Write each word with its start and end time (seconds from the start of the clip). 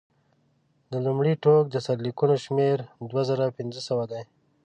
د 0.91 0.93
لومړي 1.05 1.33
ټوک 1.43 1.65
د 1.71 1.75
سرلیکونو 1.85 2.35
شمېر 2.45 2.77
دوه 3.09 3.21
زره 3.29 3.55
پنځه 3.57 3.81
سوه 3.87 4.05
دی. 4.11 4.21